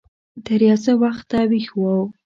[0.45, 1.83] تر يو څه وخته ويښ و.